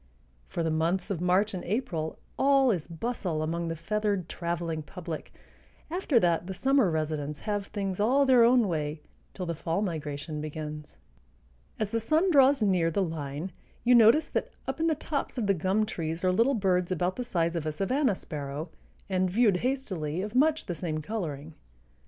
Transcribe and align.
For 0.47 0.63
the 0.63 0.71
months 0.71 1.11
of 1.11 1.21
March 1.21 1.53
and 1.53 1.63
April 1.63 2.17
all 2.35 2.71
is 2.71 2.87
bustle 2.87 3.43
among 3.43 3.67
the 3.67 3.75
feathered 3.75 4.27
traveling 4.27 4.81
public; 4.81 5.31
after 5.91 6.19
that 6.19 6.47
the 6.47 6.55
summer 6.55 6.89
residents 6.89 7.41
have 7.41 7.67
things 7.67 7.99
all 7.99 8.25
their 8.25 8.43
own 8.43 8.67
way 8.67 9.03
till 9.35 9.45
the 9.45 9.53
fall 9.53 9.83
migration 9.83 10.41
begins. 10.41 10.97
As 11.79 11.91
the 11.91 11.99
sun 11.99 12.31
draws 12.31 12.63
near 12.63 12.89
the 12.89 13.03
line 13.03 13.51
you 13.83 13.93
notice 13.93 14.27
that 14.29 14.49
up 14.67 14.79
in 14.79 14.87
the 14.87 14.95
tops 14.95 15.37
of 15.37 15.45
the 15.45 15.53
gum 15.53 15.85
trees 15.85 16.23
are 16.23 16.31
little 16.31 16.55
birds 16.55 16.91
about 16.91 17.15
the 17.15 17.23
size 17.23 17.55
of 17.55 17.67
a 17.67 17.71
savanna 17.71 18.15
sparrow, 18.15 18.71
and, 19.07 19.29
viewed 19.29 19.57
hastily, 19.57 20.23
of 20.23 20.33
much 20.33 20.65
the 20.65 20.73
same 20.73 21.03
coloring. 21.03 21.53